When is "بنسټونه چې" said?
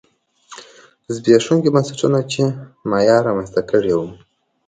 1.75-2.43